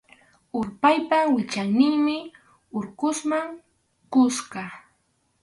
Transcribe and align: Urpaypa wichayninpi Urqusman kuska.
Urpaypa 0.59 1.17
wichayninpi 1.33 2.17
Urqusman 2.77 3.47
kuska. 4.11 4.63